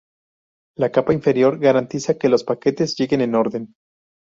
[0.79, 3.75] La capa inferior garantiza que los paquetes lleguen en orden.